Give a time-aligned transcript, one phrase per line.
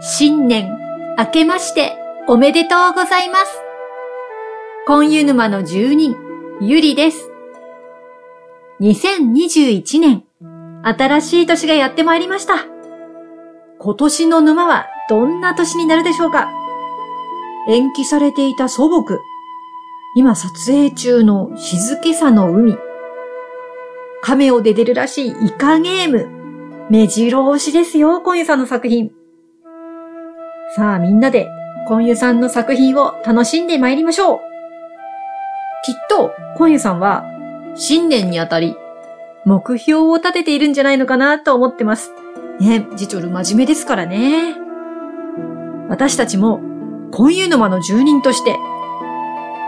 [0.00, 0.70] 新年
[1.18, 1.96] 明けまして
[2.28, 3.60] おめでとうございます。
[4.86, 6.14] 今湯沼の住人、
[6.60, 7.28] ゆりです。
[8.80, 10.22] 2021年、
[10.84, 12.64] 新しい年がやってまいりました。
[13.80, 16.48] 今年の沼はどんな年になるでしょうか
[17.68, 19.31] 延期されていた祖母。
[20.14, 22.76] 今撮影中の静けさの海。
[24.20, 26.28] カメオで出るらしいイカゲーム。
[26.90, 29.10] 目白押しですよ、今夜さんの作品。
[30.76, 31.48] さあみんなで、
[31.88, 34.38] 今湯さんの作品を楽しんで参りましょう。
[35.86, 37.24] きっと、今湯さんは、
[37.74, 38.76] 新年にあたり、
[39.46, 42.12] 目標を立てているんじゃないのかなと思ってます。
[42.60, 44.56] ね、ジチョル真面目ですからね。
[45.88, 46.60] 私たちも、
[47.12, 48.58] 今湯沼の住人として、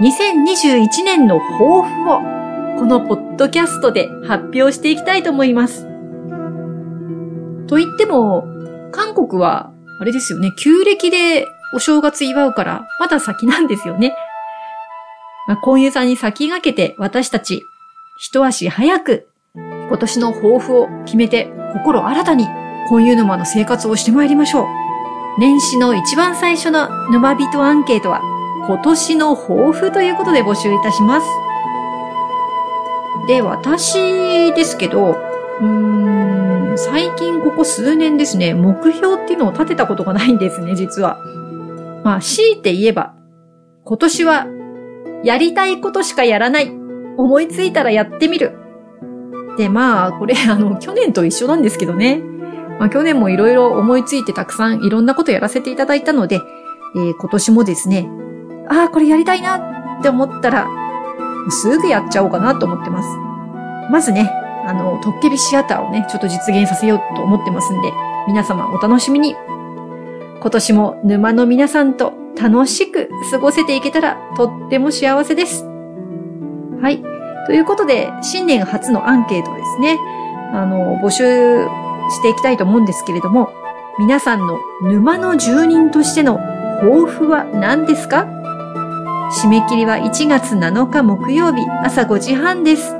[0.00, 2.20] 2021年の抱負を、
[2.78, 5.86] このポッドキャストで発表していきたいと思います。
[7.66, 8.44] と言っても、
[8.92, 14.14] 韓国は、あれですよね、旧暦でお正月祝うから、まだ先なんですよね。
[15.48, 17.62] まあ、今湯さんに先駆けて私たち、
[18.18, 22.46] 一足早く、今年の抱負を決めて、心新たに、
[22.90, 24.66] 今湯沼の生活をしてまいりましょう。
[25.38, 28.35] 年始の一番最初の沼人アンケートは、
[28.66, 31.26] 今年の抱負ということで募集いたします。
[33.28, 35.16] で、私ですけど、
[35.60, 41.18] うーん、最近ここ数年ですね、目標っていうのを立てたことがないんですね、実は。
[42.04, 43.14] まあ、強いて言えば、
[43.84, 44.46] 今年は、
[45.22, 46.70] やりたいことしかやらない。
[47.16, 48.52] 思いついたらやってみる。
[49.56, 52.20] で、まあ、これ、あの、去年と一緒なんですけどね。
[52.78, 56.40] まあ、去年もいろいろ思いついてたくさんいろんなことやらせていただいたので、
[56.94, 58.08] えー、今年もですね、
[58.68, 59.56] ああ、これやりたいな
[60.00, 60.68] って思ったら、
[61.50, 63.08] すぐやっちゃおうかなと思ってます。
[63.90, 64.30] まずね、
[64.66, 67.92] あの、トッケビシアターをね、ちょっと実現させようと思ってますんで、
[68.26, 69.36] 皆様お楽しみに。
[70.40, 75.64] 今年も沼の皆さんと楽しく過ごせていけたらとっても幸せです。
[76.82, 77.02] はい。
[77.46, 79.98] ということで、新年初のアンケートですね。
[80.52, 81.64] あの、募集
[82.10, 83.50] していきたいと思うんですけれども、
[83.98, 86.38] 皆さんの沼の住人としての
[86.80, 88.26] 抱負は何ですか？
[89.30, 92.94] 締め切りは1月7日木曜日朝5時半です。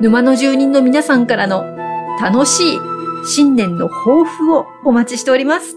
[0.00, 1.64] 沼の住人の皆さんからの
[2.20, 2.78] 楽しい
[3.24, 5.76] 新年の抱負をお待ちしております。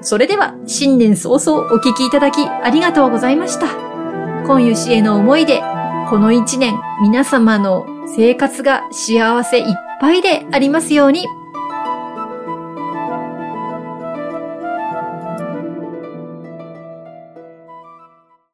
[0.00, 3.68] それでは新年早々お聞きいただきありがとうございました。
[4.44, 5.60] 今湯氏への思いで、
[6.10, 7.86] この一年皆様の
[8.16, 9.64] 生活が幸せいっ
[10.00, 11.26] ぱいでありますように。